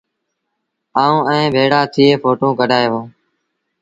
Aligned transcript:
آئو 1.01 1.17
ائيٚݩ 1.29 1.51
ڀيڙآ 1.53 1.81
ٿئي 1.93 2.05
ڦوٽو 2.21 2.49
ڪڍآئي 2.59 2.87
وهو۔ 2.91 3.01